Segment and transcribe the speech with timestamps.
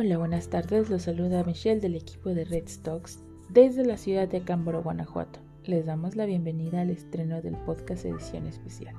[0.00, 0.90] Hola, buenas tardes.
[0.90, 3.18] Los saluda Michelle del equipo de Red Stocks
[3.48, 5.40] desde la ciudad de Cámbaro, Guanajuato.
[5.64, 8.94] Les damos la bienvenida al estreno del podcast edición especial.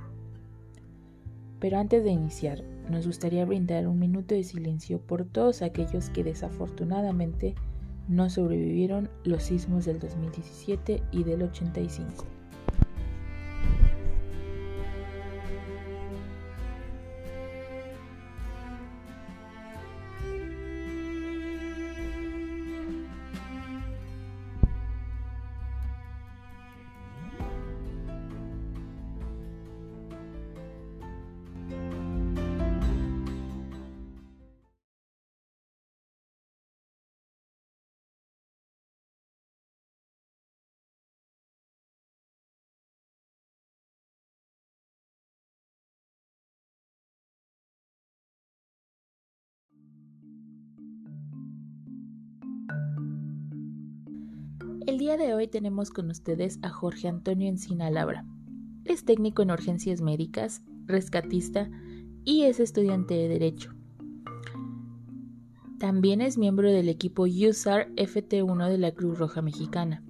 [1.61, 6.25] Pero antes de iniciar, nos gustaría brindar un minuto de silencio por todos aquellos que
[6.25, 7.55] desafortunadamente
[8.09, 12.38] no sobrevivieron los sismos del 2017 y del 85.
[55.19, 58.25] De hoy tenemos con ustedes a Jorge Antonio Encina Labra.
[58.85, 61.69] Es técnico en urgencias médicas, rescatista
[62.23, 63.73] y es estudiante de Derecho.
[65.77, 70.03] También es miembro del equipo USAR FT1 de la Cruz Roja Mexicana.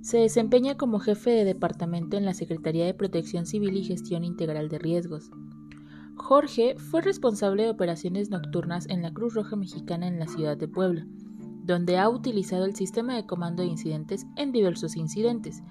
[0.00, 4.68] Se desempeña como jefe de departamento en la Secretaría de Protección Civil y Gestión Integral
[4.68, 5.30] de Riesgos.
[6.16, 10.66] Jorge fue responsable de operaciones nocturnas en la Cruz Roja Mexicana en la ciudad de
[10.66, 11.06] Puebla
[11.62, 15.62] donde ha utilizado el sistema de comando de incidentes en diversos incidentes,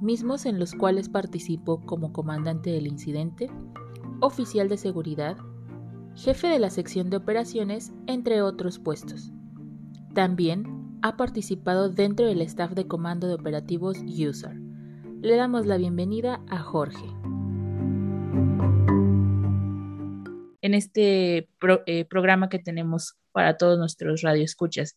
[0.00, 3.48] mismos en los cuales participó como comandante del incidente,
[4.20, 5.36] oficial de seguridad,
[6.16, 9.32] jefe de la sección de operaciones, entre otros puestos.
[10.14, 14.56] También ha participado dentro del staff de comando de operativos USAR.
[15.20, 17.06] Le damos la bienvenida a Jorge.
[20.62, 21.48] En este
[21.86, 24.96] eh, programa que tenemos para todos nuestros radioescuchas,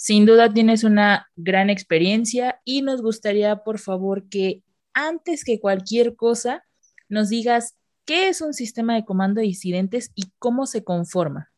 [0.00, 4.62] sin duda tienes una gran experiencia y nos gustaría, por favor, que
[4.94, 6.62] antes que cualquier cosa
[7.08, 7.76] nos digas
[8.06, 11.50] qué es un sistema de comando de incidentes y cómo se conforma.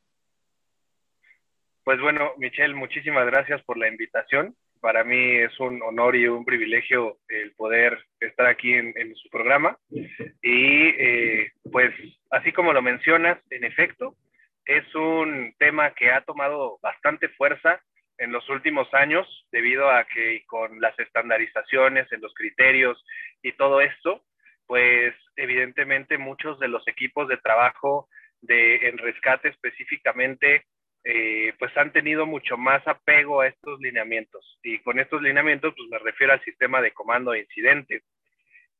[1.84, 4.56] Pues bueno, Michelle, muchísimas gracias por la invitación.
[4.80, 9.76] Para mí es un honor y un privilegio el poder estar aquí en, su programa.
[9.90, 11.90] Y eh, pues
[12.30, 14.16] así como lo mencionas, en efecto,
[14.64, 17.82] es un tema que ha tomado bastante fuerza
[18.20, 23.02] en los últimos años debido a que con las estandarizaciones en los criterios
[23.42, 24.22] y todo esto,
[24.66, 28.08] pues evidentemente muchos de los equipos de trabajo
[28.42, 30.66] de, en rescate específicamente,
[31.02, 34.58] eh, pues han tenido mucho más apego a estos lineamientos.
[34.62, 38.02] Y con estos lineamientos, pues me refiero al sistema de comando de incidentes.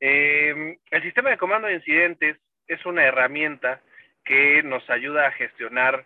[0.01, 2.37] Eh, el sistema de comando de incidentes
[2.67, 3.81] es una herramienta
[4.23, 6.05] que nos ayuda a gestionar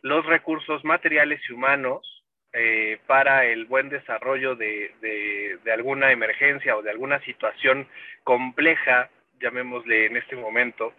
[0.00, 2.15] los recursos materiales y humanos
[2.58, 7.86] eh, para el buen desarrollo de, alguna emergencia o de alguna situación
[8.24, 10.94] compleja, llamémosle en este momento,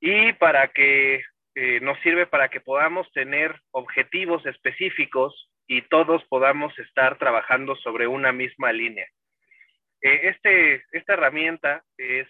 [0.00, 1.24] y para que
[1.54, 8.06] eh, nos sirve para que podamos tener objetivos específicos y todos podamos estar trabajando sobre
[8.06, 9.06] una misma línea.
[10.02, 12.28] Eh, este, esta herramienta es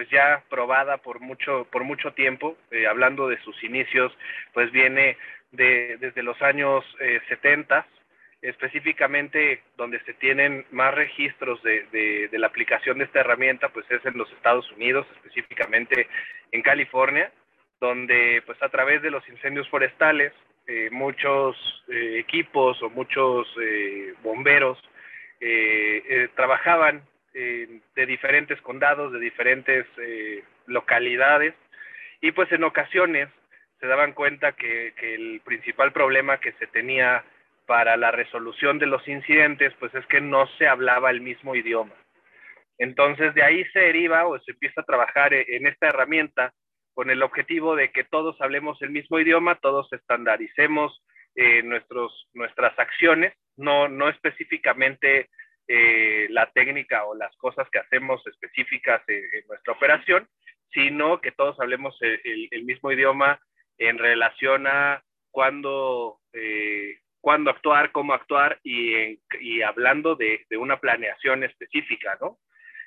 [0.00, 2.56] pues ya probada por mucho, por mucho tiempo,
[2.88, 4.10] hablando de sus inicios,
[4.54, 5.18] pues viene
[5.52, 6.82] de, desde los años
[7.28, 7.84] 70, eh,
[8.40, 14.02] específicamente donde se tienen más registros de, de, la aplicación de esta herramienta, pues es
[14.06, 16.08] en los Estados Unidos, específicamente
[16.50, 17.30] en California,
[17.78, 20.32] donde pues a través de los incendios forestales,
[20.66, 23.46] eh, muchos eh, equipos o muchos
[24.22, 24.82] bomberos
[26.36, 27.02] trabajaban
[27.32, 29.86] de diferentes condados, de diferentes
[30.66, 31.54] localidades,
[32.20, 33.28] y pues en ocasiones
[33.80, 37.24] se daban cuenta que, el principal problema que se tenía
[37.66, 41.94] para la resolución de los incidentes, pues es que no se hablaba el mismo idioma.
[42.78, 46.52] Entonces de ahí se deriva o se empieza a trabajar e, en esta herramienta
[46.94, 51.02] con el objetivo de que todos hablemos el mismo idioma, todos estandaricemos
[51.36, 55.30] eh, nuestros, nuestras acciones, no, no específicamente
[55.72, 60.26] eh, la técnica o las cosas que hacemos específicas en, nuestra operación,
[60.72, 63.40] sino que todos hablemos el mismo idioma
[63.78, 69.18] en relación a cuándo, eh, cuándo actuar, cómo actuar y,
[69.62, 72.38] hablando de, una planeación específica, ¿no?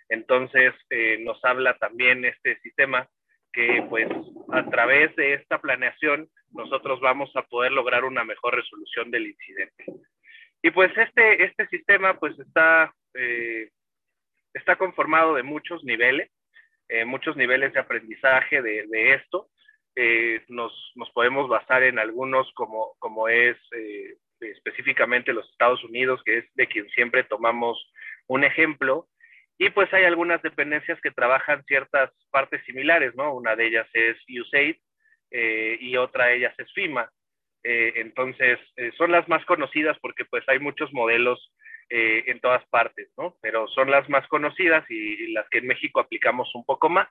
[0.09, 3.07] Entonces eh, nos habla también este sistema
[3.51, 4.07] que pues
[4.51, 9.85] a través de esta planeación nosotros vamos a poder lograr una mejor resolución del incidente.
[10.63, 13.69] Y pues este, este sistema pues está, eh,
[14.53, 16.31] está conformado de muchos niveles,
[17.05, 19.49] muchos niveles de aprendizaje de, esto,
[20.49, 23.57] nos, nos, podemos basar en algunos como, como es
[24.39, 27.91] específicamente los Estados Unidos, que es de quien siempre tomamos
[28.27, 29.07] un ejemplo,
[29.57, 33.33] y pues hay algunas dependencias que trabajan ciertas partes similares, ¿no?
[33.33, 34.75] Una de ellas es USAID
[35.31, 37.09] eh, y otra de ellas es FIMA.
[37.63, 41.51] Eh, entonces, eh, son las más conocidas porque pues hay muchos modelos
[41.89, 43.35] en todas partes, ¿no?
[43.39, 47.07] Pero son las más conocidas y, las que en México aplicamos un poco más.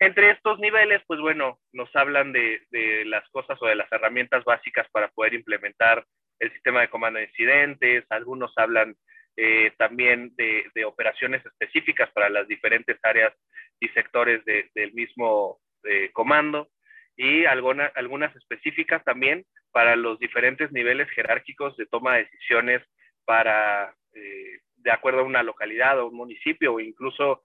[0.00, 4.44] Entre estos niveles, pues bueno, nos hablan de, de las cosas o de las herramientas
[4.44, 6.04] básicas para poder implementar
[6.40, 8.96] el sistema de comando de incidentes, algunos hablan
[9.36, 13.32] eh, también de, operaciones específicas para las diferentes áreas
[13.80, 16.68] y sectores del mismo eh, comando
[17.16, 22.82] y algunas específicas también para los diferentes niveles jerárquicos de toma de decisiones
[23.24, 27.42] para, eh, de acuerdo a una localidad o un municipio o incluso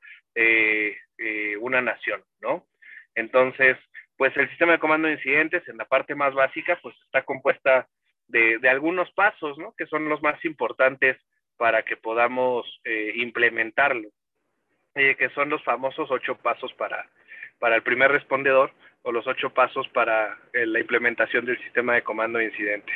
[1.62, 2.68] una nación, ¿no?
[3.15, 3.75] Entonces,
[4.18, 7.88] pues el sistema de comando de incidentes en la parte más básica, pues está compuesta
[8.27, 9.74] de, de algunos pasos, ¿no?
[9.75, 11.18] Que son los más importantes
[11.57, 14.09] para que podamos eh, implementarlo,
[14.95, 17.09] eh, que son los famosos ocho pasos para,
[17.59, 18.71] para el primer respondedor
[19.07, 22.94] o los ocho pasos para eh, la implementación del sistema de comando de incidentes.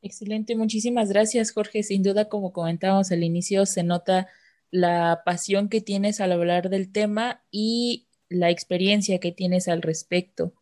[0.00, 1.82] Excelente, muchísimas gracias Jorge.
[1.82, 4.28] Sin duda, como comentábamos al inicio, se nota
[4.70, 10.54] la pasión que tienes al hablar del tema y la experiencia que tienes al respecto.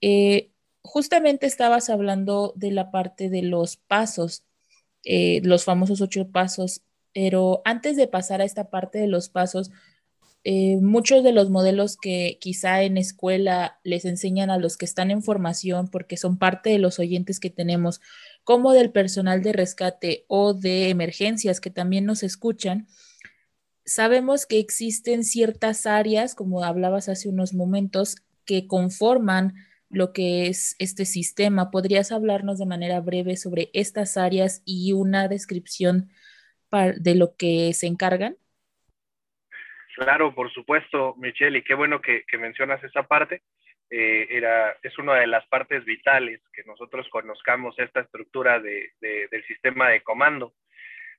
[0.00, 0.50] Eh,
[0.80, 4.44] justamente estabas hablando de la parte de los pasos,
[5.04, 6.80] eh, los famosos ocho pasos,
[7.12, 9.70] pero antes de pasar a esta parte de los pasos,
[10.42, 15.10] eh, muchos de los modelos que quizá en escuela les enseñan a los que están
[15.10, 18.00] en formación, porque son parte de los oyentes que tenemos,
[18.44, 22.86] como del personal de rescate o de emergencias que también nos escuchan,
[23.84, 29.54] sabemos que existen ciertas áreas, como hablabas hace unos momentos, que conforman
[29.88, 31.70] lo que es este sistema.
[31.70, 36.08] ¿Podrías hablarnos de manera breve sobre estas áreas y una descripción
[36.98, 38.36] de lo que se encargan?
[40.00, 43.42] Claro, por supuesto, Michelle, y qué bueno que, mencionas esa parte.
[43.90, 49.44] Eh, era, es una de las partes vitales que nosotros conozcamos esta estructura de, del
[49.44, 50.54] sistema de comando.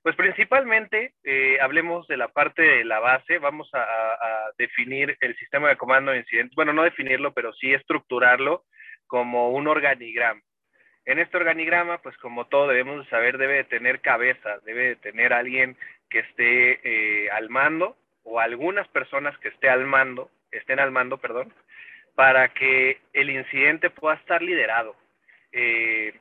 [0.02, 5.70] Pues principalmente, eh, hablemos de la parte de la base, vamos a, definir el sistema
[5.70, 8.64] de comando de incidentes, bueno, no definirlo, pero sí estructurarlo
[9.06, 10.42] como un organigrama.
[11.06, 15.34] En este organigrama, pues como todo debemos saber, debe de tener cabeza, debe de tener
[15.34, 15.78] alguien
[16.10, 21.18] que esté eh, al mando o algunas personas que esté al mando, estén al mando,
[21.18, 21.54] perdón,
[22.16, 24.96] para que el incidente pueda estar liderado.
[25.52, 26.14] Eh,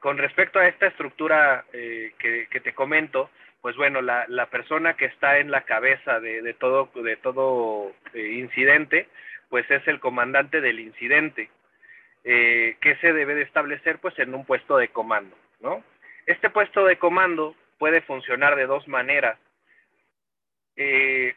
[0.00, 3.30] con respecto a esta estructura eh, que, te comento,
[3.60, 9.08] pues bueno, la, persona que está en la cabeza de, todo, de todo eh, incidente,
[9.48, 11.50] pues es el comandante del incidente,
[12.24, 15.82] que se debe de establecer pues en un puesto de comando, ¿no?
[16.26, 19.38] Este puesto de comando puede funcionar de dos maneras.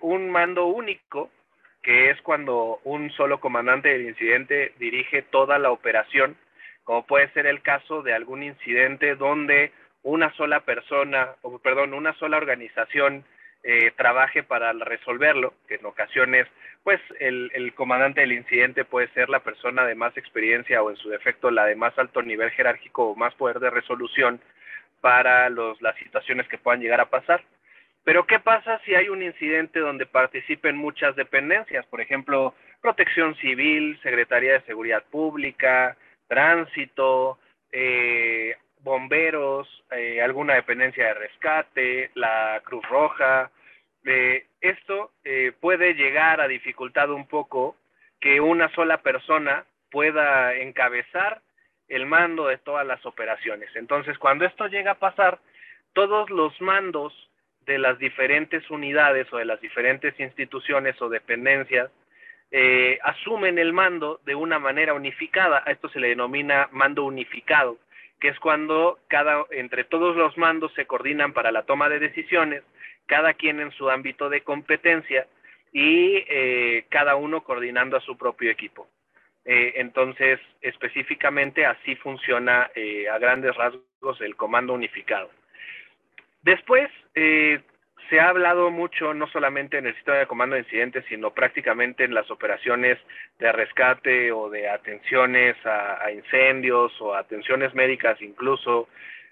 [0.01, 1.31] Un mando único,
[1.81, 6.37] que es cuando un solo comandante del incidente dirige toda la operación,
[6.83, 9.71] como puede ser el caso de algún incidente donde
[10.03, 13.23] una sola persona, o perdón, una sola organización
[13.63, 16.47] eh, trabaje para resolverlo, que en ocasiones,
[16.83, 20.97] pues el, el, comandante del incidente puede ser la persona de más experiencia o en
[20.97, 24.41] su defecto la de más alto nivel jerárquico o más poder de resolución
[24.99, 27.43] para los, las situaciones que puedan llegar a pasar.
[28.03, 31.85] Pero ¿qué pasa si hay un incidente donde participen muchas dependencias?
[31.85, 35.95] Por ejemplo, protección civil, Secretaría de Seguridad Pública,
[36.27, 37.37] tránsito,
[37.71, 43.51] eh, bomberos, eh, alguna dependencia de rescate, la Cruz Roja.
[44.03, 45.11] Eh, esto
[45.59, 47.75] puede llegar a dificultar un poco
[48.19, 51.41] que una sola persona pueda encabezar
[51.87, 53.69] el mando de todas las operaciones.
[53.75, 55.39] Entonces, cuando esto llega a pasar,
[55.93, 57.13] todos los mandos
[57.65, 61.91] de las diferentes unidades o de las diferentes instituciones o dependencias
[62.51, 65.63] eh, asumen el mando de una manera unificada.
[65.65, 67.77] A esto se le denomina mando unificado,
[68.19, 72.63] que es cuando cada, entre todos los mandos se coordinan para la toma de decisiones,
[73.05, 75.27] cada quien en su ámbito de competencia
[75.71, 78.89] y eh, cada uno coordinando a su propio equipo.
[79.45, 82.69] Eh, entonces, específicamente así funciona
[83.11, 85.29] a grandes rasgos el comando unificado.
[86.43, 91.31] Después, se ha hablado mucho, no solamente en el sistema de comando de incidentes, sino
[91.31, 92.97] prácticamente en las operaciones
[93.39, 98.89] de rescate o de atenciones a, incendios o atenciones médicas incluso,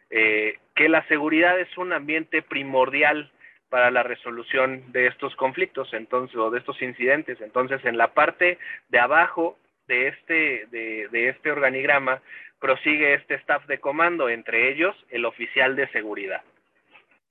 [0.10, 3.30] eh, que la seguridad es un ambiente primordial
[3.70, 7.40] para la resolución de estos conflictos entonces, o de estos incidentes.
[7.42, 8.58] Entonces, en la parte
[8.90, 12.22] de abajo de este, de, este organigrama
[12.60, 16.42] prosigue este staff de comando, entre ellos el oficial de seguridad.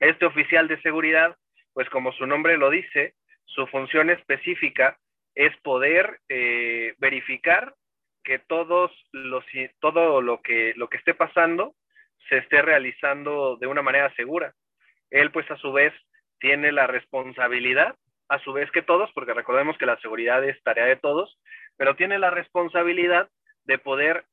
[0.01, 1.37] Este oficial de seguridad,
[1.73, 3.15] pues como su nombre lo dice,
[3.45, 4.99] su función específica
[5.35, 7.75] es poder eh, verificar
[8.25, 9.45] que todos los,
[9.81, 11.75] todo lo que, lo que esté pasando
[12.29, 14.53] se esté realizando de una manera segura.
[15.11, 15.95] Él, pues, a su vez,
[16.39, 17.97] tiene la responsabilidad,
[18.29, 21.39] a su vez que todos, porque recordemos que la seguridad es tarea de todos,
[21.77, 23.29] pero tiene la responsabilidad
[23.65, 24.25] de poder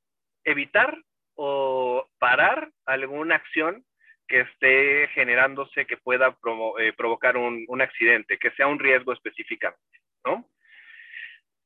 [0.43, 0.97] evitar
[1.35, 3.85] o parar alguna acción
[4.27, 6.37] que esté generándose que pueda
[6.79, 10.49] eh, provocar un, accidente, que sea un riesgo específicamente, ¿no?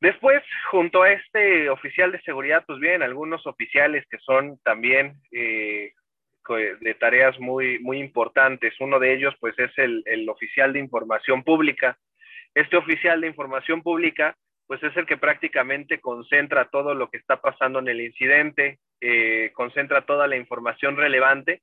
[0.02, 5.92] Después, junto a este oficial de seguridad, pues vienen algunos oficiales que son también eh,
[6.58, 8.74] de tareas muy, muy importantes.
[8.80, 11.98] Uno de ellos, pues, es el, oficial de información pública.
[12.56, 14.36] Este oficial de información pública,
[14.68, 19.52] pues, es el que prácticamente concentra todo lo que está pasando en el incidente, eh,
[19.54, 21.62] concentra toda la información relevante.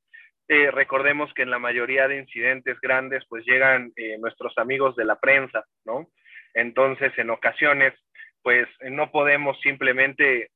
[0.49, 5.05] Eh, recordemos que en la mayoría de incidentes grandes, pues, llegan eh, nuestros amigos de
[5.05, 6.09] la prensa, ¿no?
[6.55, 7.95] Entonces, en ocasiones,
[8.43, 10.51] pues, no podemos simplemente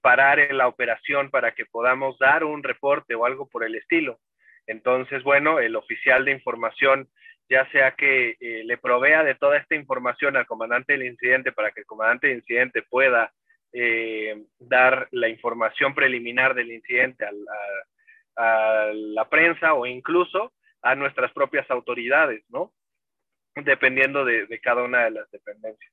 [0.00, 4.20] parar en la operación para que podamos dar un reporte o algo por el estilo.
[4.66, 7.08] Entonces, bueno, el oficial de información,
[7.48, 11.72] ya sea que eh, le provea de toda esta información al comandante del incidente para
[11.72, 13.32] que el comandante del incidente pueda
[13.72, 17.30] eh, dar la información preliminar del incidente a,
[18.36, 22.72] la prensa o incluso a nuestras propias autoridades, ¿no?
[23.54, 25.92] Dependiendo de cada una de las dependencias.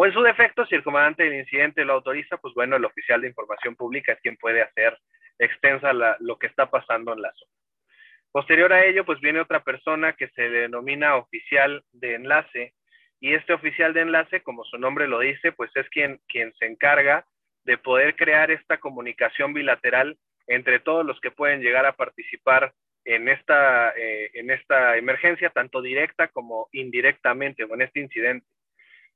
[0.00, 3.20] O en su defecto, si el comandante del incidente lo autoriza, pues bueno, el oficial
[3.20, 4.96] de información pública es quien puede hacer
[5.40, 7.52] extensa lo que está pasando en la zona.
[8.30, 12.74] Posterior a ello, pues viene otra persona que se denomina oficial de enlace
[13.18, 16.66] y este oficial de enlace, como su nombre lo dice, pues es quien, quien se
[16.66, 17.26] encarga
[17.64, 20.16] de poder crear esta comunicación bilateral
[20.48, 22.72] entre todos los que pueden llegar a participar
[23.04, 28.46] en esta, eh, en esta emergencia, tanto directa como indirectamente, o en este incidente.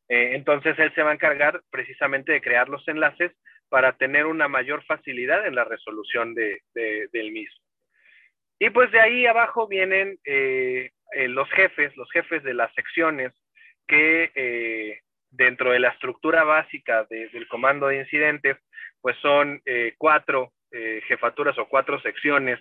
[0.09, 3.33] Eh, entonces él se va a encargar precisamente de crear los enlaces
[3.69, 7.65] para tener una mayor facilidad en la resolución de, del mismo.
[8.59, 10.91] Y pues de ahí abajo vienen eh,
[11.29, 13.33] los jefes, los jefes de las secciones
[13.89, 18.57] que dentro de la estructura básica del comando de incidentes,
[19.01, 19.61] pues son
[19.99, 20.53] cuatro
[21.07, 22.59] jefaturas o cuatro secciones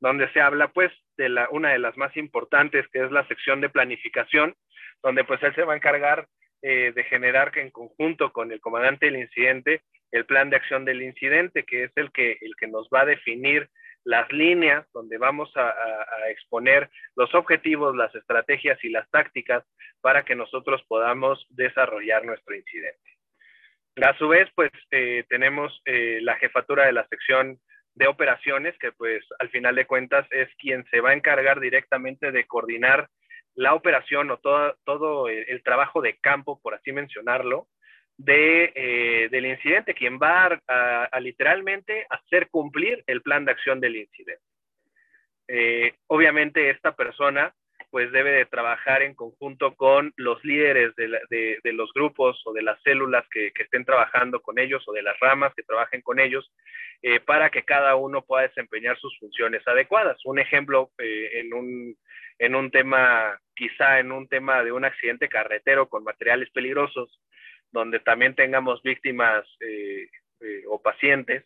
[0.00, 3.60] donde se habla pues de la, una de las más importantes que es la sección
[3.60, 4.54] de planificación,
[5.02, 6.26] donde pues él se va a encargar
[6.60, 11.02] eh, de generar en conjunto con el comandante del incidente el plan de acción del
[11.02, 13.68] incidente, que es el que, el que nos va a definir
[14.04, 15.74] las líneas donde vamos a,
[16.28, 19.64] exponer los objetivos, las estrategias y las tácticas
[20.00, 23.10] para que nosotros podamos desarrollar nuestro incidente.
[23.96, 27.58] A su vez, pues eh, tenemos eh, la jefatura de la sección
[27.94, 32.32] de operaciones, que pues al final de cuentas es quien se va a encargar directamente
[32.32, 33.08] de coordinar
[33.54, 37.68] la operación o todo, todo el, trabajo de campo, por así mencionarlo,
[38.16, 43.96] de, eh, del incidente, quien va a, literalmente hacer cumplir el plan de acción del
[43.96, 44.42] incidente.
[45.48, 47.52] Eh, obviamente esta persona
[47.92, 52.62] pues debe de trabajar en conjunto con los líderes de, de, los grupos o de
[52.62, 56.50] las células que, estén trabajando con ellos o de las ramas que trabajen con ellos
[57.02, 60.18] eh, para que cada uno pueda desempeñar sus funciones adecuadas.
[60.24, 61.96] Un ejemplo en un
[62.38, 67.20] en un tema, quizá en un tema de un accidente carretero con materiales peligrosos,
[67.70, 70.08] donde también tengamos víctimas eh,
[70.40, 71.44] eh, o pacientes,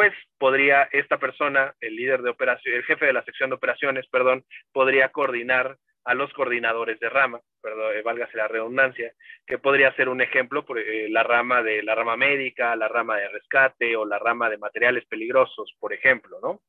[0.00, 4.06] pues podría esta persona, el líder de operación, el jefe de la sección de operaciones,
[4.10, 5.76] perdón, podría coordinar
[6.06, 9.12] a los coordinadores de rama, perdón, eh, válgase la redundancia,
[9.46, 13.28] que podría ser un ejemplo, por, la rama de la rama médica, la rama de
[13.28, 16.62] rescate o la rama de materiales peligrosos, por ejemplo, ¿no?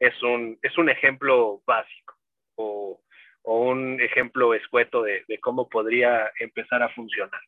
[0.00, 2.14] Es un, es un ejemplo básico
[2.54, 3.02] o,
[3.42, 7.42] o un ejemplo escueto de, cómo podría empezar a funcionar.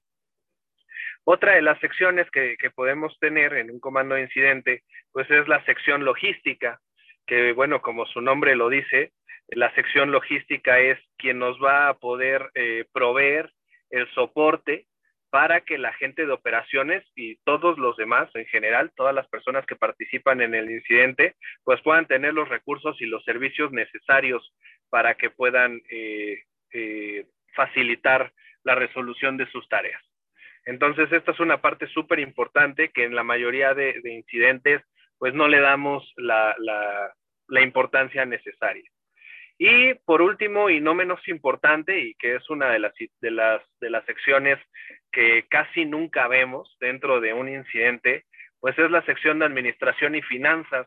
[1.25, 5.65] Otra de las secciones que, podemos tener en un comando de incidente, pues es la
[5.65, 6.81] sección logística,
[7.27, 9.13] que bueno, como su nombre lo dice,
[9.49, 13.53] la sección logística es quien nos va a poder eh, proveer
[13.91, 14.87] el soporte
[15.31, 19.65] para que la gente de operaciones y todos los demás en general, todas las personas
[19.65, 24.53] que participan en el incidente, pues puedan tener los recursos y los servicios necesarios
[24.89, 28.33] para que puedan eh, eh, facilitar
[28.65, 30.03] la resolución de sus tareas.
[30.65, 34.83] Entonces, esta es una parte súper importante que en la mayoría de, incidentes,
[35.19, 36.55] pues no le damos la,
[37.63, 38.89] importancia necesaria.
[39.59, 43.63] Y por último, y no menos importante, y que es una de las, de las,
[43.81, 44.59] de las secciones
[45.13, 48.25] que casi nunca vemos dentro de un incidente,
[48.59, 50.87] pues es la sección de administración y finanzas.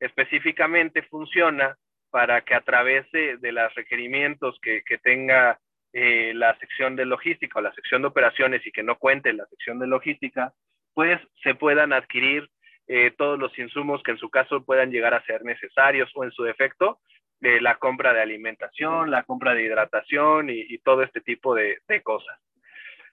[0.00, 1.76] Específicamente funciona
[2.10, 5.60] para que a través de, de los requerimientos que, que tenga
[5.92, 9.46] eh, la sección de logística o la sección de operaciones y que no cuente la
[9.46, 10.52] sección de logística,
[10.94, 12.48] pues se puedan adquirir
[12.86, 16.32] eh, todos los insumos que en su caso puedan llegar a ser necesarios o en
[16.32, 17.00] su defecto,
[17.40, 22.36] de la compra de alimentación, la compra de hidratación y, todo este tipo de, cosas.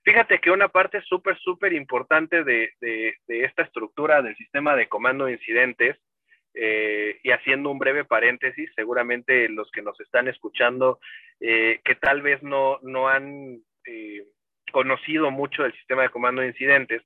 [0.04, 2.74] Fíjate que una parte súper, súper importante de,
[3.28, 5.98] esta estructura del sistema de comando de incidentes,
[6.56, 11.00] eh, y haciendo un breve paréntesis, seguramente los que nos están escuchando,
[11.40, 14.24] eh, que tal vez no, no han eh,
[14.72, 17.02] conocido mucho el sistema de comando de incidentes,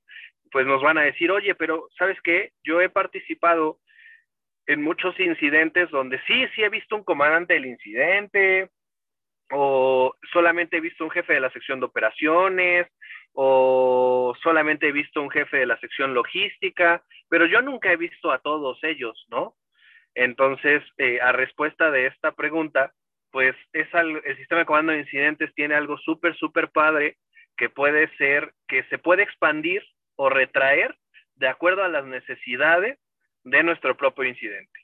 [0.52, 2.52] pues nos van a decir, oye, pero ¿sabes qué?
[2.64, 3.78] Yo he participado
[4.66, 8.70] en muchos incidentes donde sí, sí he visto un comandante del incidente,
[9.50, 12.86] o solamente he visto un jefe de la sección de operaciones,
[13.32, 18.30] o solamente he visto un jefe de la sección logística, pero yo nunca he visto
[18.30, 19.54] a todos ellos, ¿no?
[20.14, 22.92] Entonces, eh, a respuesta de esta pregunta,
[23.30, 27.16] pues es el sistema de comando de incidentes tiene algo súper, súper padre
[27.56, 29.84] que puede ser, que se puede expandir
[30.16, 30.96] o retraer
[31.36, 32.98] de acuerdo a las necesidades
[33.44, 34.80] de nuestro propio incidente.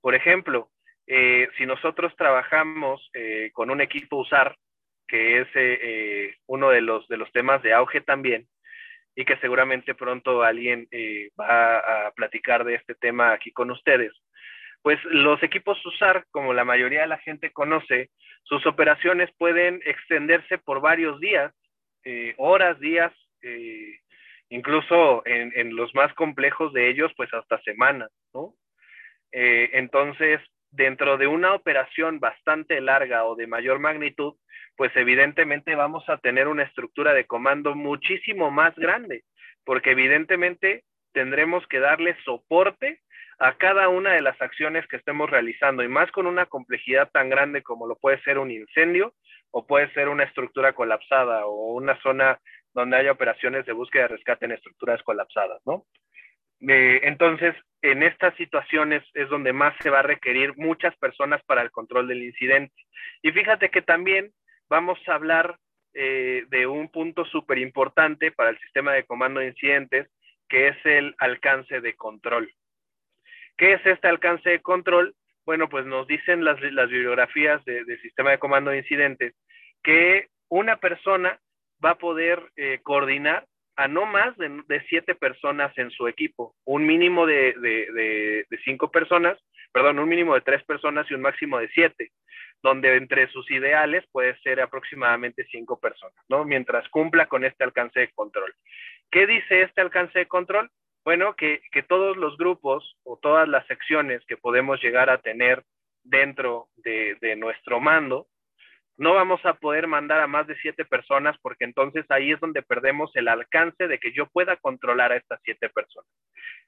[0.00, 0.70] Por ejemplo,
[1.10, 4.54] eh, si nosotros trabajamos eh, con un equipo USAR,
[5.06, 8.46] que es eh, uno de los, de los temas de auge también,
[9.16, 10.86] y que seguramente pronto alguien
[11.40, 14.12] va a platicar de este tema aquí con ustedes,
[14.82, 18.10] pues los equipos USAR, como la mayoría de la gente conoce,
[18.44, 21.52] sus operaciones pueden extenderse por varios días,
[22.36, 23.12] horas, días,
[24.50, 28.54] incluso en, los más complejos de ellos, pues hasta semanas, ¿no?
[29.32, 34.34] Eh, entonces, dentro de una operación bastante larga o de mayor magnitud,
[34.76, 39.24] pues evidentemente vamos a tener una estructura de comando muchísimo más grande,
[39.64, 43.00] porque evidentemente tendremos que darle soporte
[43.38, 47.28] a cada una de las acciones que estemos realizando y más con una complejidad tan
[47.28, 49.14] grande como lo puede ser un incendio
[49.50, 52.40] o puede ser una estructura colapsada o una zona
[52.74, 55.84] donde haya operaciones de búsqueda y rescate en estructuras colapsadas, ¿no?
[56.60, 61.62] Eh, entonces, en estas situaciones es donde más se va a requerir muchas personas para
[61.62, 62.74] el control del incidente.
[63.22, 64.32] Y fíjate que también
[64.68, 65.58] vamos a hablar
[65.94, 70.08] eh, de un punto súper importante para el sistema de comando de incidentes,
[70.48, 72.52] que es el alcance de control.
[73.56, 75.14] ¿Qué es este alcance de control?
[75.44, 79.34] Bueno, pues nos dicen las, bibliografías del sistema de comando de incidentes
[79.82, 81.38] que una persona
[81.84, 83.46] va a poder eh, coordinar
[83.78, 89.38] a no más de, siete personas en su equipo, un mínimo de, cinco personas,
[89.72, 92.10] perdón, un mínimo de tres personas y un máximo de siete,
[92.60, 96.44] donde entre sus ideales puede ser aproximadamente cinco personas, ¿no?
[96.44, 98.52] Mientras cumpla con este alcance de control.
[99.12, 100.68] ¿Qué dice este alcance de control?
[101.04, 105.62] Bueno, que, todos los grupos o todas las secciones que podemos llegar a tener
[106.02, 108.26] dentro de, de nuestro mando,
[108.98, 112.62] no vamos a poder mandar a más de siete personas porque entonces ahí es donde
[112.62, 116.10] perdemos el alcance de que yo pueda controlar a estas siete personas.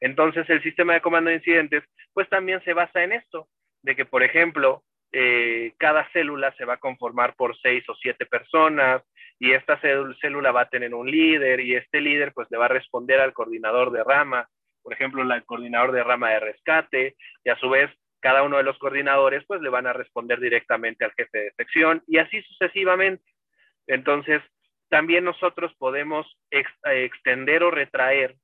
[0.01, 1.83] Entonces el sistema de comando de incidentes
[2.15, 3.49] pues también se basa en esto,
[3.83, 8.27] de que por ejemplo eh, cada célula se va a conformar por seis o siete
[8.27, 9.03] personas
[9.41, 12.69] y esta célula va a tener un líder y este líder pues le va a
[12.69, 14.49] responder al coordinador de rama,
[14.83, 18.63] por ejemplo, el coordinador de rama de rescate y a su vez cada uno de
[18.63, 23.25] los coordinadores pues le van a responder directamente al jefe de sección y así sucesivamente.
[23.87, 24.43] Entonces,
[24.89, 28.37] también nosotros podemos extender o retraer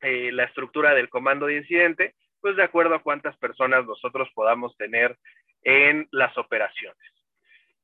[0.00, 4.76] eh, la estructura del comando de incidente, pues de acuerdo a cuántas personas nosotros podamos
[4.76, 5.16] tener
[5.62, 7.15] en las operaciones.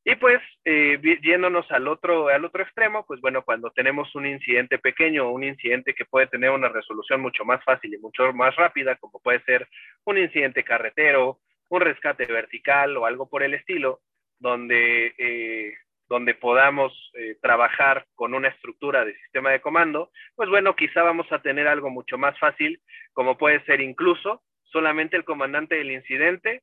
[0.04, 4.78] Y pues, eh, yéndonos al otro, al otro extremo, pues bueno, cuando tenemos un incidente
[4.78, 8.96] pequeño, un incidente que puede tener una resolución mucho más fácil y mucho más rápida,
[8.96, 9.68] como puede ser
[10.04, 11.38] un incidente carretero,
[11.68, 14.00] un rescate vertical o algo por el estilo,
[14.40, 15.74] donde, eh,
[16.08, 21.30] donde podamos eh, trabajar con una estructura de sistema de comando, pues bueno, quizá vamos
[21.30, 26.62] a tener algo mucho más fácil, como puede ser incluso solamente el comandante del incidente,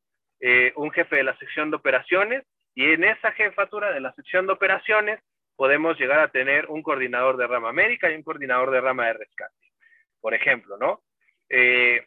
[0.76, 2.46] un jefe de la sección de operaciones
[2.76, 5.20] y en esa jefatura de la sección de operaciones
[5.56, 9.14] podemos llegar a tener un coordinador de rama médica y un coordinador de rama de
[9.14, 9.56] rescate,
[10.22, 11.02] por ejemplo, ¿no?
[11.50, 12.06] Eh,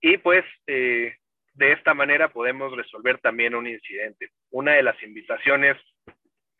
[0.00, 1.14] y pues eh,
[1.54, 4.30] de esta manera podemos resolver también un incidente.
[4.50, 5.76] Una de las invitaciones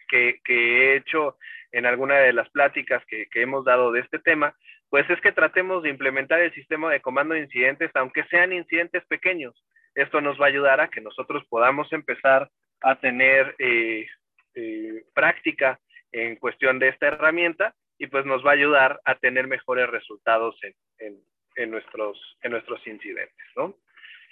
[0.09, 1.38] que, he hecho
[1.73, 4.55] en alguna de las pláticas que, que, hemos dado de este tema,
[4.90, 9.05] pues es que tratemos de implementar el sistema de comando de incidentes, aunque sean incidentes
[9.07, 9.64] pequeños.
[9.95, 12.51] Esto nos va a ayudar a que nosotros podamos empezar
[12.83, 14.07] a tener eh,
[14.55, 15.79] eh, práctica
[16.11, 20.59] en cuestión de esta herramienta y pues nos va a ayudar a tener mejores resultados
[20.99, 21.16] en,
[21.57, 23.77] en, nuestros, en nuestros incidentes, ¿no?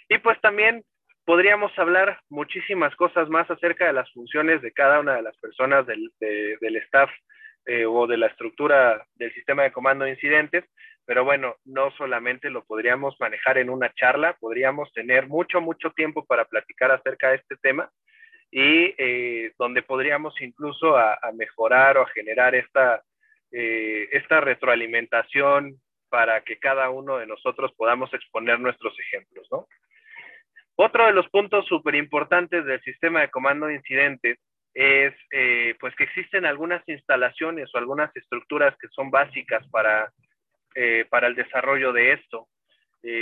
[0.09, 0.85] Y pues también
[1.25, 5.87] podríamos hablar muchísimas cosas más acerca de las funciones de cada una de las personas
[5.87, 7.11] del, del staff
[7.67, 10.65] eh, o de la estructura del sistema de comando de incidentes,
[11.07, 16.25] pero bueno, no solamente lo podríamos manejar en una charla, podríamos tener mucho, mucho tiempo
[16.25, 17.91] para platicar acerca de este tema
[18.51, 23.03] y eh, donde podríamos incluso a, mejorar o a generar esta,
[23.53, 29.69] eh, esta retroalimentación para que cada uno de nosotros podamos exponer nuestros ejemplos, ¿no?
[30.75, 34.39] Otro de los puntos súper importantes del sistema de comando de incidentes
[34.73, 40.11] es eh, pues que existen algunas instalaciones o algunas estructuras que son básicas para,
[41.11, 42.49] para el desarrollo de esto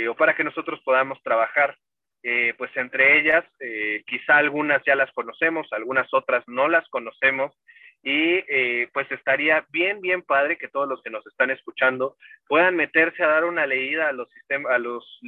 [0.09, 1.75] o para que nosotros podamos trabajar.
[2.21, 7.55] Eh, pues entre ellas, eh, quizá algunas ya las conocemos, algunas otras no las conocemos,
[8.03, 12.15] y eh, pues estaría bien, bien padre que todos los que nos están escuchando
[12.47, 15.19] puedan meterse a dar una leída a los, sistemas, a los,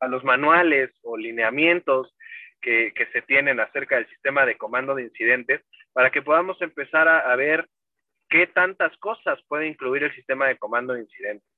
[0.00, 2.14] a los manuales o lineamientos
[2.60, 7.06] que, que, se tienen acerca del sistema de comando de incidentes para que podamos empezar
[7.06, 7.68] a, a ver
[8.28, 11.51] qué tantas cosas puede incluir el sistema de comando de incidentes.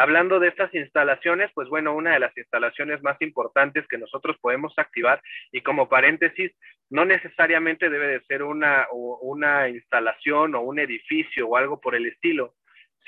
[0.00, 4.72] Hablando de estas instalaciones, pues bueno, una de las instalaciones más importantes que nosotros podemos
[4.76, 6.52] activar y como paréntesis,
[6.88, 12.06] no necesariamente debe de ser una, una instalación o un edificio o algo por el
[12.06, 12.54] estilo,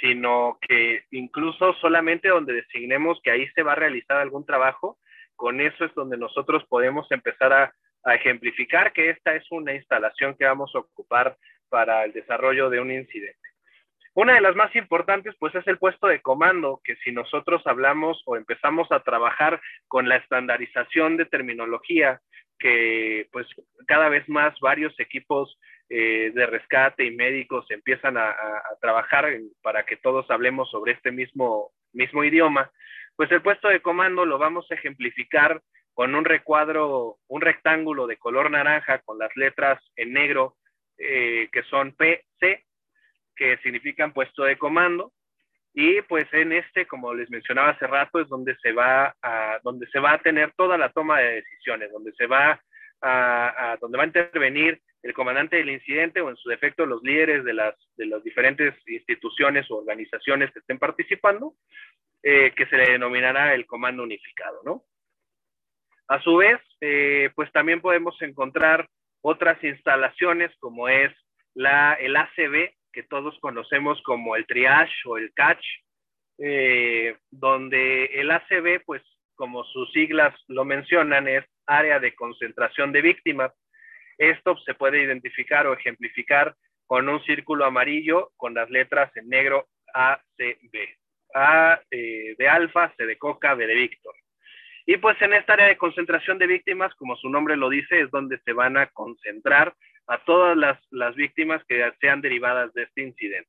[0.00, 4.98] sino que incluso solamente donde designemos que ahí se va a realizar algún trabajo,
[5.36, 7.72] con eso es donde nosotros podemos empezar a,
[8.02, 11.36] a ejemplificar que esta es una instalación que vamos a ocupar
[11.68, 13.49] para el desarrollo de un incidente.
[14.14, 18.22] Una de las más importantes, pues, es el puesto de comando, que si nosotros hablamos
[18.26, 22.20] o empezamos a trabajar con la estandarización de terminología,
[22.60, 23.46] que pues
[23.86, 28.36] cada vez más varios equipos eh, de rescate y médicos empiezan a,
[28.80, 29.26] trabajar
[29.62, 32.70] para que todos hablemos sobre este mismo, mismo idioma,
[33.16, 35.60] pues el puesto de comando lo vamos a ejemplificar
[35.94, 40.56] con un recuadro, un rectángulo de color naranja con las letras en negro
[40.98, 42.64] eh, que son PC
[43.40, 45.12] que significan puesto de comando.
[45.72, 49.86] Y pues en este, como les mencionaba hace rato, es donde se va a, donde
[49.86, 52.60] se va a tener toda la toma de decisiones, donde se va
[53.00, 57.42] a, donde va a intervenir el comandante del incidente o en su defecto los líderes
[57.44, 61.54] de las, de las diferentes instituciones o organizaciones que estén participando,
[62.22, 64.84] eh, que se le denominará el comando unificado, ¿no?
[66.08, 68.86] A su vez, eh, pues también podemos encontrar
[69.22, 71.10] otras instalaciones como es
[71.54, 75.64] la, el ACB, que todos conocemos como el triage o el catch,
[76.38, 79.02] eh, donde el ACB, pues
[79.34, 83.52] como sus siglas lo mencionan, es área de concentración de víctimas.
[84.18, 86.54] Esto se puede identificar o ejemplificar
[86.86, 90.88] con un círculo amarillo con las letras en negro ACB.
[91.34, 94.14] A eh, de alfa, C de coca, B de Víctor.
[94.86, 98.10] Y pues en esta área de concentración de víctimas, como su nombre lo dice, es
[98.10, 99.72] donde se van a concentrar
[100.10, 100.56] a todas
[100.90, 103.48] las, víctimas que sean derivadas de este incidente.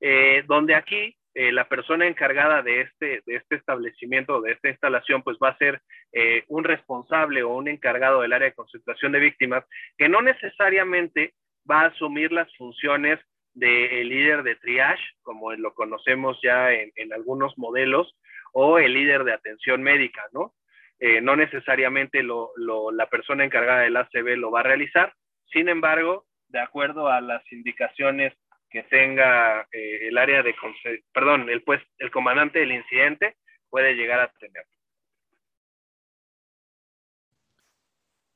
[0.00, 5.22] Eh, donde aquí eh, la persona encargada de este, de este establecimiento, de esta instalación,
[5.22, 5.80] pues va a ser
[6.12, 9.64] eh, un responsable o un encargado del área de concentración de víctimas,
[9.96, 11.32] que no necesariamente
[11.68, 13.18] va a asumir las funciones
[13.54, 18.14] del líder de triage, como lo conocemos ya en, algunos modelos,
[18.52, 20.54] o el líder de atención médica, ¿no?
[21.22, 25.12] no necesariamente la persona encargada del ACB lo va a realizar,
[25.52, 28.32] sin embargo, de acuerdo a las indicaciones
[28.70, 30.54] que tenga eh, el área de,
[31.12, 33.36] perdón, el, pues, el comandante del incidente,
[33.70, 34.64] puede llegar a tener.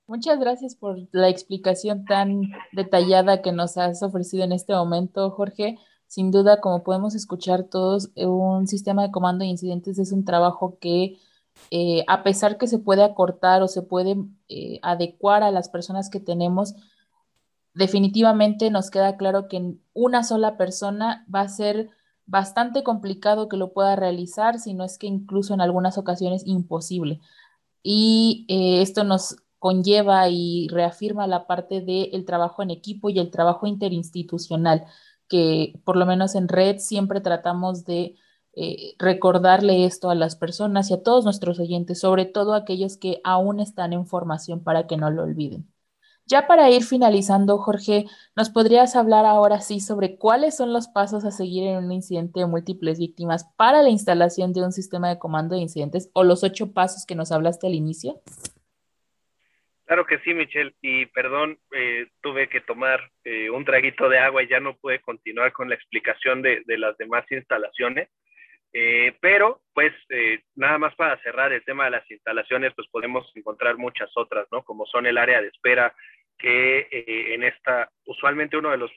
[0.07, 5.79] Muchas gracias por la explicación tan detallada que nos has ofrecido en este momento, Jorge.
[6.07, 10.77] Sin duda, como podemos escuchar todos, un sistema de comando de incidentes es un trabajo
[10.79, 11.16] que,
[11.70, 14.16] eh, a pesar que se puede acortar o se puede
[14.48, 16.75] eh, adecuar a las personas que tenemos,
[17.75, 21.91] definitivamente nos queda claro que una sola persona va a ser
[22.27, 27.21] bastante complicado que lo pueda realizar, si no es que incluso en algunas ocasiones imposible.
[27.83, 33.31] Y eh, esto nos conlleva y reafirma la parte del trabajo en equipo y el
[33.31, 34.87] trabajo interinstitucional,
[35.29, 38.17] que por lo menos en red siempre tratamos de
[38.55, 43.21] eh, recordarle esto a las personas y a todos nuestros oyentes, sobre todo aquellos que
[43.25, 45.72] aún están en formación para que no lo olviden.
[46.33, 51.27] Ya para ir finalizando, Jorge, ¿nos podrías hablar ahora sí sobre cuáles son los pasos
[51.27, 55.18] a seguir en un incidente de múltiples víctimas para la instalación de un sistema de
[55.18, 58.23] comando de incidentes o los ocho pasos que nos hablaste al inicio?
[59.85, 60.75] Claro que sí, Michelle.
[60.81, 65.03] Y perdón, eh, tuve que tomar eh, un traguito de agua y ya no pude
[65.03, 68.09] continuar con la explicación de, de las demás instalaciones.
[68.73, 69.92] Eh, pero, pues,
[70.55, 74.62] nada más para cerrar el tema de las instalaciones, pues podemos encontrar muchas otras, ¿no?
[74.62, 75.95] Como son el área de espera,
[76.38, 76.88] que
[77.35, 78.90] en esta, usualmente uno de los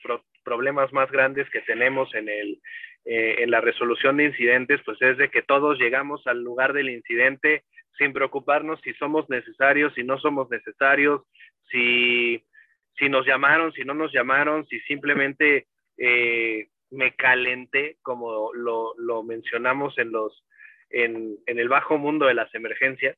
[0.44, 2.60] problemas más grandes que tenemos en, el,
[3.04, 7.64] en la resolución de incidentes, pues es de que todos llegamos al lugar del incidente
[7.98, 11.22] sin preocuparnos si somos necesarios, si no somos necesarios,
[11.70, 12.42] si,
[12.98, 15.66] si nos llamaron, si no nos llamaron, si simplemente
[15.98, 20.44] eh, me calenté, como lo, lo mencionamos en, los,
[20.90, 23.16] en, en, el bajo mundo de las emergencias.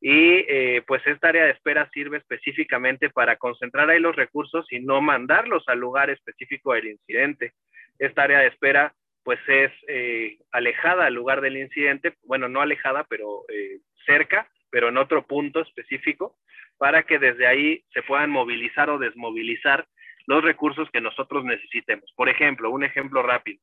[0.00, 4.80] Y eh, pues esta área de espera sirve específicamente para concentrar ahí los recursos y
[4.80, 7.52] no mandarlos al lugar específico del incidente.
[7.98, 13.04] Esta área de espera pues es eh, alejada al lugar del incidente, bueno, no alejada,
[13.04, 16.36] pero eh, cerca, pero en otro punto específico,
[16.78, 19.86] para que desde ahí se puedan movilizar o desmovilizar
[20.26, 22.10] los recursos que nosotros necesitemos.
[22.16, 23.60] Por ejemplo, un ejemplo rápido.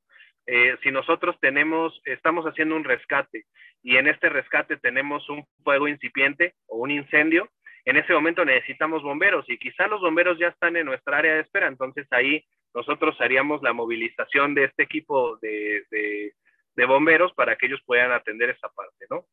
[0.47, 3.43] Eh, si nosotros tenemos, estamos haciendo un rescate
[3.83, 7.49] y en este rescate tenemos un fuego incipiente o un incendio,
[7.83, 11.41] en ese momento necesitamos bomberos y quizá los bomberos ya están en nuestra área de
[11.41, 17.65] espera, entonces ahí nosotros haríamos la movilización de este equipo de, de, bomberos para que
[17.65, 19.25] ellos puedan atender esa parte, ¿no?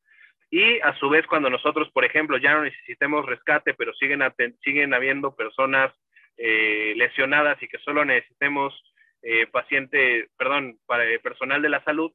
[0.51, 4.23] Y a su vez, cuando nosotros, por ejemplo, ya no necesitemos rescate, pero siguen,
[4.63, 5.93] siguen habiendo personas
[6.37, 8.73] eh, lesionadas y que solo necesitemos
[9.25, 12.13] eh, paciente, perdón, para, eh, personal de la salud,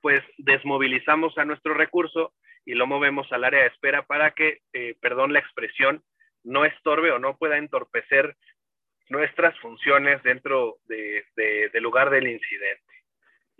[0.00, 2.32] pues desmovilizamos a nuestro recurso
[2.64, 6.02] y lo movemos al área de espera para que, eh, perdón la expresión,
[6.44, 8.36] no estorbe o no pueda entorpecer
[9.08, 12.84] nuestras funciones dentro de, de, del lugar del incidente.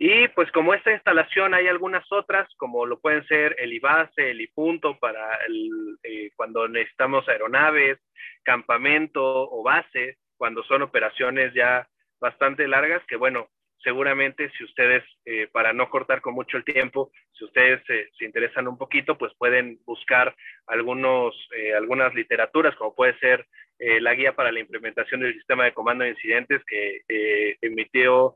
[0.01, 4.39] Y pues como esta instalación hay algunas otras, como lo pueden ser el IBASE, el
[4.39, 7.99] IPUNTO para el, eh, cuando necesitamos aeronaves,
[8.43, 11.85] campamento o base, cuando son operaciones ya
[12.19, 13.49] bastante largas, que bueno,
[13.83, 18.25] seguramente si ustedes, eh, para no cortar con mucho el tiempo, si ustedes eh, se
[18.25, 20.35] interesan un poquito, pues pueden buscar
[20.67, 23.45] algunos, eh, algunas literaturas, como puede ser
[23.79, 27.01] eh, la guía para la implementación del sistema de comando de incidentes que
[27.61, 28.35] emitió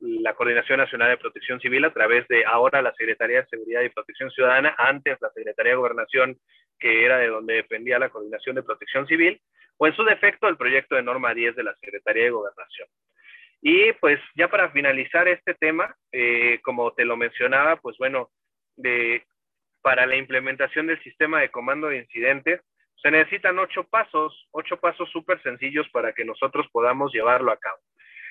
[0.00, 3.88] la Coordinación Nacional de Protección Civil a través de ahora la Secretaría de Seguridad y
[3.90, 6.36] Protección Ciudadana, antes la Secretaría de Gobernación,
[6.80, 9.40] que era de donde dependía la Coordinación de Protección Civil,
[9.78, 12.88] o en su defecto el proyecto de norma 10 de la Secretaría de Gobernación.
[13.62, 18.30] Y pues ya para finalizar este tema, eh, como te lo mencionaba, pues bueno,
[18.76, 19.24] de,
[19.82, 22.60] para la implementación del sistema de comando de incidentes,
[23.02, 27.78] se necesitan ocho pasos, ocho pasos súper sencillos para que nosotros podamos llevarlo a cabo.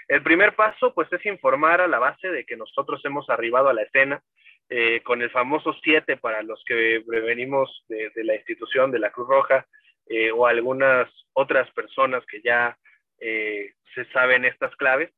[0.08, 3.74] El primer paso, pues, es informar a la base de que nosotros hemos arribado a
[3.74, 4.22] la escena
[4.70, 9.12] eh, con el famoso 7 para los que venimos de, de, la institución de la
[9.12, 9.66] Cruz Roja
[10.08, 12.78] eh, o algunas otras personas que ya
[13.20, 15.12] eh, se saben estas claves.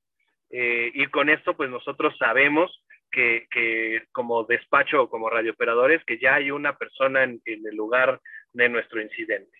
[0.49, 6.19] Eh, y con esto, pues, nosotros sabemos que, que, como despacho o como radiooperadores, que
[6.19, 8.19] ya hay una persona en, en el lugar
[8.53, 9.57] de nuestro incidente.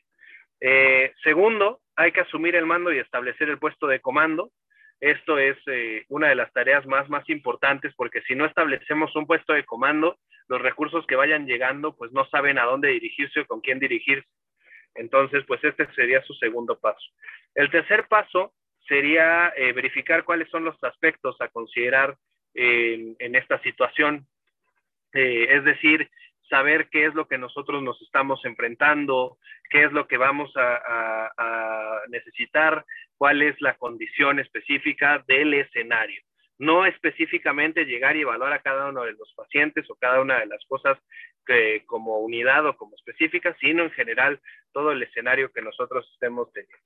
[0.60, 4.52] Eh, segundo, hay que asumir el mando y establecer el puesto de comando.
[5.00, 9.28] Esto es eh, una de las tareas más, más importantes porque si no establecemos un
[9.28, 13.46] puesto de comando, los recursos que vayan llegando pues no saben a dónde dirigirse o
[13.46, 14.28] con quién dirigirse.
[14.98, 17.06] Entonces, pues este sería su segundo paso.
[17.56, 18.54] El tercer paso
[18.88, 22.18] sería eh, verificar cuáles son los aspectos a considerar
[22.54, 24.26] en, esta situación.
[25.14, 26.10] Eh, es decir,
[26.50, 29.38] saber qué es lo que nosotros nos estamos enfrentando,
[29.70, 32.86] qué es lo que vamos a, a, necesitar,
[33.18, 36.22] cuál es la condición específica del escenario.
[36.58, 40.48] No específicamente llegar y evaluar a cada uno de los pacientes o cada una de
[40.48, 40.98] las cosas
[41.48, 44.40] que, como unidad o como específica, sino en general
[44.74, 46.78] todo el escenario que nosotros estemos teniendo.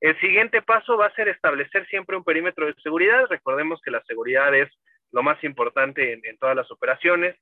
[0.00, 3.26] El siguiente paso va a ser establecer siempre un perímetro de seguridad.
[3.30, 4.70] Recordemos que la seguridad es
[5.12, 7.36] lo más importante en, todas las operaciones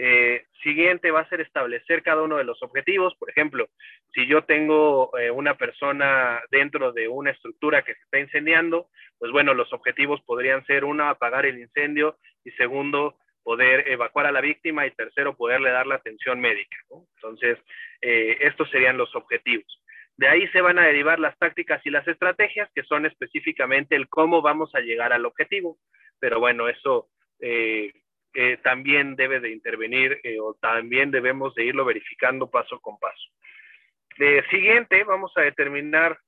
[0.00, 3.14] eh, siguiente va a ser establecer cada uno de los objetivos.
[3.18, 3.68] Por ejemplo,
[4.14, 9.32] si yo tengo eh, una persona dentro de una estructura que se está incendiando, pues
[9.32, 14.40] bueno, los objetivos podrían ser uno, apagar el incendio y segundo, poder evacuar a la
[14.40, 16.76] víctima y tercero, poderle dar la atención médica.
[17.16, 17.58] Entonces,
[18.00, 19.82] eh, estos serían los objetivos.
[20.16, 24.08] De ahí se van a derivar las tácticas y las estrategias, que son específicamente el
[24.08, 25.78] cómo vamos a llegar al objetivo.
[26.18, 27.08] Pero bueno, eso
[27.40, 27.92] eh,
[28.34, 33.28] eh, también debe de intervenir o también debemos de irlo verificando paso con paso.
[34.18, 36.18] De siguiente, vamos a determinar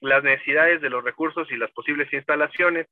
[0.00, 2.86] las necesidades de los recursos y las posibles instalaciones.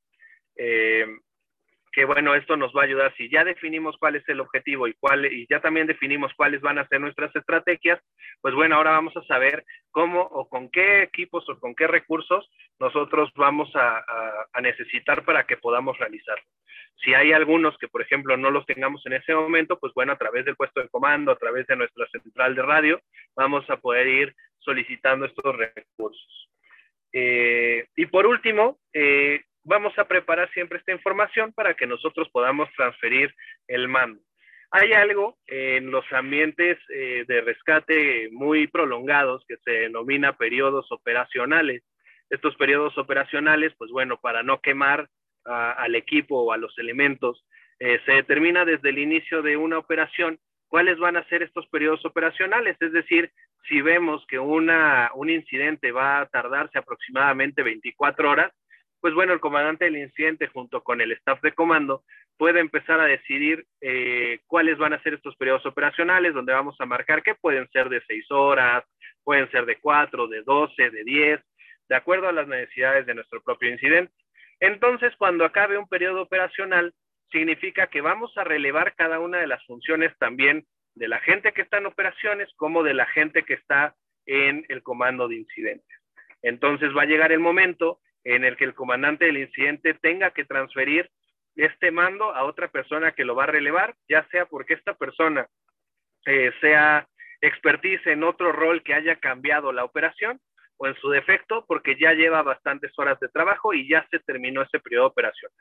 [1.97, 4.93] Que bueno, esto nos va a ayudar si ya definimos cuál es el objetivo y
[4.99, 7.99] cuál y ya también definimos cuáles van a ser nuestras estrategias,
[8.39, 12.51] pues bueno, ahora vamos a saber cómo o con qué equipos o con qué recursos
[12.79, 14.05] nosotros vamos a,
[14.61, 16.43] necesitar para que podamos realizarlo.
[17.03, 20.17] Si hay algunos que, por ejemplo, no los tengamos en ese momento, pues bueno, a
[20.17, 23.01] través del puesto de comando, a través de nuestra central de radio,
[23.35, 26.49] vamos a poder ir solicitando estos recursos.
[27.11, 32.69] Eh, y por último, eh, vamos a preparar siempre esta información para que nosotros podamos
[32.75, 33.33] transferir
[33.67, 34.21] el mando.
[34.71, 41.83] Hay algo en los ambientes eh, de rescate muy prolongados que se denomina periodos operacionales.
[42.29, 45.07] Estos periodos operacionales, pues bueno, para no quemar
[45.45, 47.45] al equipo o a los elementos,
[47.79, 52.75] se determina desde el inicio de una operación cuáles van a ser estos periodos operacionales,
[52.81, 53.31] es decir,
[53.67, 58.51] si vemos que una, un incidente va a tardarse aproximadamente 24 horas,
[59.01, 62.03] pues bueno, el comandante del incidente junto con el staff de comando
[62.37, 66.85] puede empezar a decidir eh, cuáles van a ser estos periodos operacionales, donde vamos a
[66.85, 68.83] marcar que pueden ser de 6 horas,
[69.23, 71.41] pueden ser de 4, de 12, de 10,
[71.89, 74.13] de acuerdo a las necesidades de nuestro propio incidente.
[74.59, 76.93] Entonces, cuando acabe un periodo operacional,
[77.31, 81.61] significa que vamos a relevar cada una de las funciones también de la gente que
[81.61, 85.97] está en operaciones como de la gente que está en el comando de incidentes.
[86.41, 90.43] Entonces va a llegar el momento en el que el comandante del incidente tenga que
[90.43, 91.09] transferir
[91.55, 95.47] este mando a otra persona que lo va a relevar, ya sea porque esta persona
[96.25, 97.07] eh, sea
[97.39, 100.41] expertise en otro rol que haya cambiado la operación
[100.75, 104.61] o en su defecto porque ya lleva bastantes horas de trabajo y ya se terminó
[104.61, 105.57] ese periodo operacional.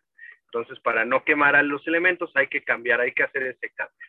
[0.46, 4.08] Entonces, para no quemar a los elementos hay que cambiar, hay que hacer ese cambio.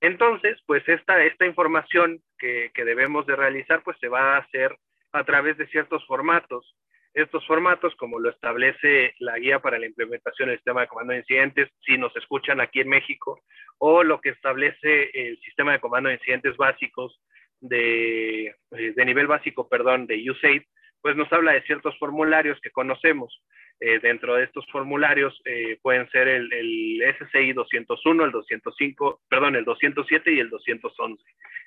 [0.00, 4.76] Entonces, pues esta, esta información que, que debemos de realizar, pues se va a hacer
[5.12, 6.76] a través de ciertos formatos.
[7.14, 11.18] Estos formatos, como lo establece la guía para la implementación del sistema de comando de
[11.18, 13.40] incidentes, si nos escuchan aquí en México,
[13.78, 17.20] o lo que establece el sistema de comando de incidentes básicos
[17.60, 20.62] de, eh, de nivel básico, perdón, de USAID,
[21.02, 23.42] pues nos habla de ciertos formularios que conocemos.
[23.80, 29.56] Eh, dentro de estos formularios eh, pueden ser el, el, SCI 201, el 205, perdón,
[29.56, 31.22] el 207 y el 211,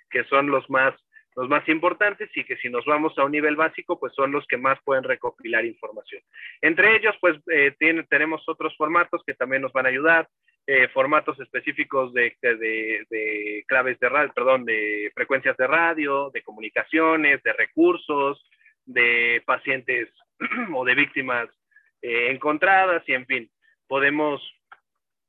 [0.10, 0.95] que son los más,
[1.36, 4.45] los más importantes y que si nos vamos a un nivel básico, pues son los
[4.48, 6.21] que más pueden recopilar información.
[6.62, 7.76] Entre ellos, pues eh,
[8.10, 10.30] tenemos otros formatos que también nos van a ayudar,
[10.67, 16.41] eh, formatos específicos de, de, de, claves de radio, perdón, de frecuencias de radio, de
[16.41, 18.43] comunicaciones, de recursos,
[18.86, 20.10] de pacientes
[20.74, 21.50] o de víctimas
[22.02, 23.52] eh, encontradas y en fin,
[23.88, 24.41] podemos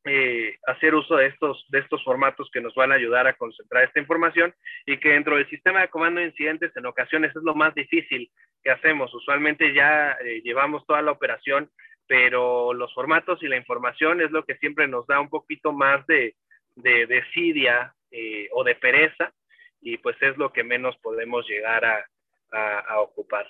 [0.07, 3.85] eh, hacer uso de estos, de estos formatos que nos van a ayudar a concentrar
[3.85, 4.55] esta información
[4.87, 8.31] y que dentro del sistema de comando de incidentes en ocasiones es lo más difícil
[8.63, 9.13] que hacemos.
[9.15, 11.71] Usualmente ya eh, llevamos toda la operación,
[12.07, 16.07] pero los formatos y la información es lo que siempre nos da un poquito más
[16.07, 16.35] de,
[16.77, 19.33] de desidia eh, o de pereza
[19.81, 22.05] y pues es lo que menos podemos llegar a,
[22.53, 23.47] a, a ocupar.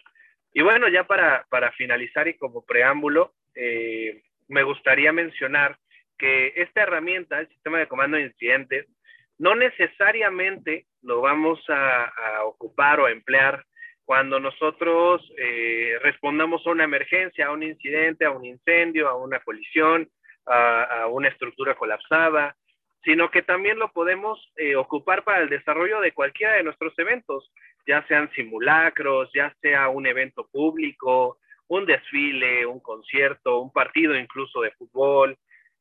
[0.53, 5.77] Y bueno, ya para, para finalizar y como preámbulo, eh, me gustaría mencionar
[6.19, 8.87] que esta herramienta, el sistema de comando de incidentes,
[9.39, 12.13] no necesariamente lo vamos a,
[12.45, 13.65] ocupar o a emplear
[14.05, 19.41] cuando nosotros eh, respondamos a una emergencia, a un incidente, a un incendio, a una
[19.41, 20.09] colisión,
[20.47, 22.57] a, a una estructura colapsada,
[23.05, 27.53] sino que también lo podemos eh, ocupar para el desarrollo de cualquiera de nuestros eventos
[27.87, 34.61] ya sean simulacros, ya sea un evento público, un desfile, un concierto, un partido incluso
[34.61, 35.37] de fútbol,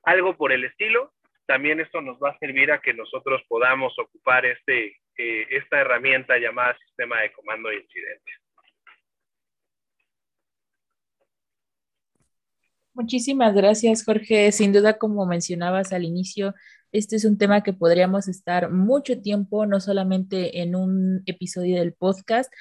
[0.06, 1.14] algo por el estilo.
[1.46, 6.38] También esto nos va a servir a que nosotros podamos ocupar este, eh, esta herramienta
[6.38, 8.36] llamada sistema de comando de incidentes.
[12.94, 14.52] Muchísimas gracias, Jorge.
[14.54, 16.54] Sin duda, como mencionabas al inicio,
[16.94, 21.94] este es un tema que podríamos estar mucho tiempo, no solamente en un episodio del
[21.94, 22.52] podcast,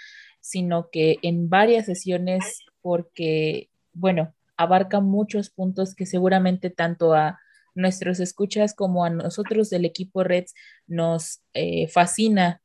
[0.41, 7.39] sino que en varias sesiones, porque, bueno, abarca muchos puntos que seguramente tanto a
[7.75, 10.55] nuestros escuchas como a nosotros del equipo Reds
[10.87, 12.61] nos eh, fascina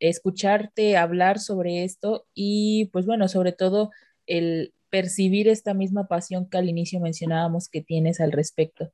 [0.00, 3.90] escucharte hablar sobre esto y pues bueno, sobre todo
[4.26, 8.92] el percibir esta misma pasión que al inicio mencionábamos que tienes al respecto.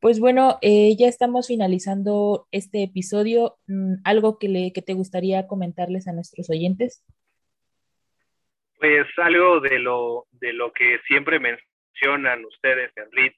[0.00, 3.58] Pues bueno, eh, ya estamos finalizando este episodio.
[3.66, 7.02] Mm, ¿Algo que, le, que te gustaría comentarles a nuestros oyentes?
[8.78, 13.34] Pues algo de lo, de lo que siempre mencionan ustedes en RIT,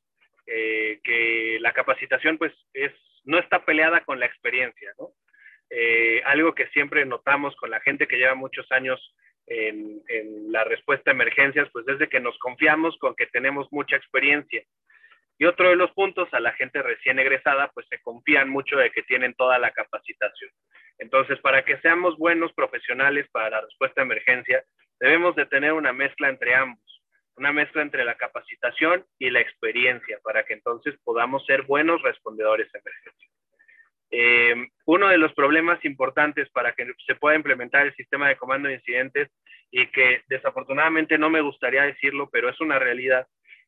[0.46, 2.92] eh, que la capacitación pues es,
[3.24, 5.10] no está peleada con la experiencia, ¿no?
[5.70, 9.14] Eh, algo que siempre notamos con la gente que lleva muchos años
[9.46, 13.96] en, en, la respuesta a emergencias, pues desde que nos confiamos con que tenemos mucha
[13.96, 14.62] experiencia
[15.38, 18.90] Y otro de los puntos, a la gente recién egresada, pues se confían mucho de
[18.90, 20.50] que tienen toda la capacitación.
[20.98, 24.64] Entonces, para que seamos buenos profesionales para la respuesta a emergencia,
[25.00, 27.02] debemos de tener una mezcla entre ambos,
[27.36, 32.68] una mezcla entre la capacitación y la experiencia, para que entonces podamos ser buenos respondedores
[32.74, 33.28] a emergencia.
[34.10, 38.68] Eh, uno de los problemas importantes para que se pueda implementar el sistema de comando
[38.68, 39.28] de incidentes
[39.70, 43.26] y que desafortunadamente no me gustaría decirlo, pero es una realidad,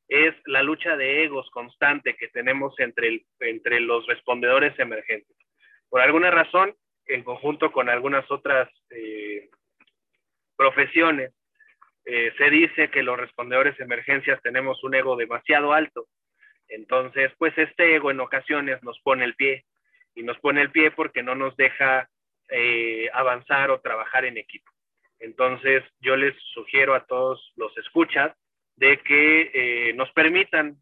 [0.09, 5.37] es la lucha de egos constante que tenemos entre, entre los respondedores emergentes.
[5.91, 6.75] Por alguna razón,
[7.07, 9.51] en conjunto con algunas otras eh,
[10.61, 11.33] profesiones,
[12.05, 16.07] eh, se dice que los respondedores de emergencias tenemos un ego demasiado alto.
[16.69, 19.65] Entonces, pues este ego en ocasiones nos pone el pie
[20.15, 22.11] y nos pone el pie porque no nos deja
[22.51, 24.71] eh, avanzar o trabajar en equipo.
[25.19, 28.37] Entonces, yo les sugiero a todos los escuchas
[28.77, 30.77] de que eh, nos permitan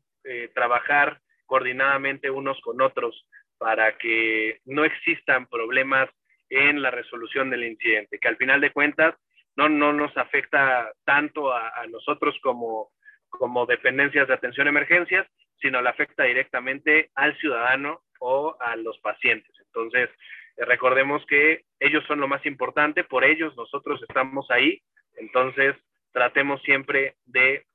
[0.54, 3.26] trabajar coordinadamente unos con otros
[3.56, 6.10] para que no existan problemas
[6.50, 9.14] en la resolución del incidente, que al final de cuentas
[9.58, 12.92] no, no nos afecta tanto a, nosotros como,
[13.28, 15.26] como dependencias de atención a emergencias,
[15.60, 19.52] sino le afecta directamente al ciudadano o a los pacientes.
[19.66, 20.10] Entonces,
[20.56, 24.80] eh, recordemos que ellos son lo más importante, por ellos nosotros estamos ahí,
[25.16, 25.74] entonces
[26.12, 27.66] tratemos siempre de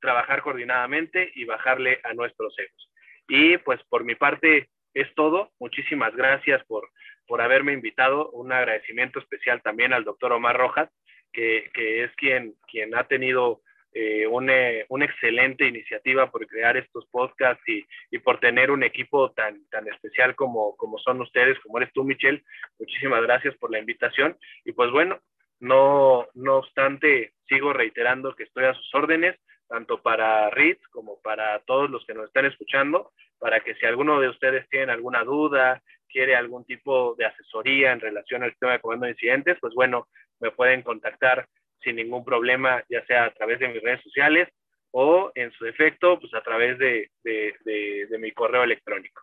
[0.00, 2.90] trabajar coordinadamente y bajarle a nuestros egos.
[3.28, 5.50] Y pues por mi parte es todo.
[5.60, 6.88] Muchísimas gracias por,
[7.26, 8.30] por haberme invitado.
[8.30, 10.90] Un agradecimiento especial también al doctor Omar Rojas,
[11.32, 13.60] que, que es quien, quien ha tenido
[13.92, 14.54] eh, una,
[14.88, 19.86] una, excelente iniciativa por crear estos podcasts y, y, por tener un equipo tan, tan
[19.86, 22.42] especial como, como son ustedes, como eres tú, Michelle.
[22.78, 24.36] Muchísimas gracias por la invitación.
[24.64, 25.20] Y pues bueno,
[25.60, 29.38] no, no obstante, sigo reiterando que estoy a sus órdenes
[29.68, 34.20] tanto para Ritz como para todos los que nos están escuchando, para que si alguno
[34.20, 38.80] de ustedes tiene alguna duda, quiere algún tipo de asesoría en relación al sistema de
[38.80, 40.08] comando de incidentes, pues bueno,
[40.40, 41.48] me pueden contactar
[41.82, 44.48] sin ningún problema, ya sea a través de mis redes sociales
[44.90, 49.22] o en su defecto, pues a través de, de, de, de mi correo electrónico.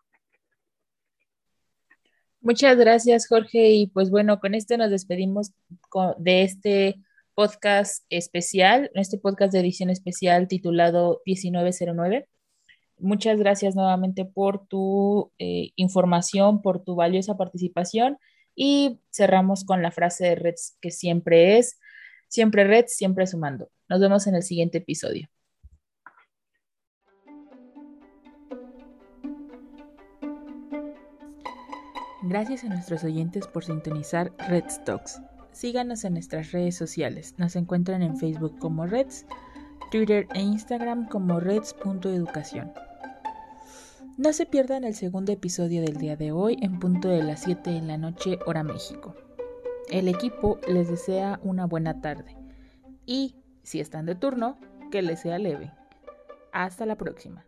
[2.42, 3.70] Muchas gracias, Jorge.
[3.70, 5.54] Y pues bueno, con esto nos despedimos
[6.18, 6.96] de este
[7.42, 12.28] podcast especial, este podcast de edición especial titulado 1909.
[13.00, 18.20] Muchas gracias nuevamente por tu eh, información, por tu valiosa participación
[18.54, 21.80] y cerramos con la frase de Reds que siempre es,
[22.28, 23.72] siempre Reds, siempre sumando.
[23.90, 25.28] Nos vemos en el siguiente episodio.
[32.22, 35.20] Gracias a nuestros oyentes por sintonizar Red Talks.
[35.52, 37.36] Síganos en nuestras redes sociales.
[37.38, 39.26] Nos encuentran en Facebook como Reds,
[39.92, 42.72] Twitter e Instagram como Reds.educación.
[44.18, 47.70] No se pierdan el segundo episodio del día de hoy en punto de las 7
[47.70, 49.16] de la noche hora México.
[49.90, 52.38] El equipo les desea una buena tarde
[53.06, 54.58] y, si están de turno,
[54.92, 55.72] que les sea leve.
[56.52, 57.46] Hasta la próxima.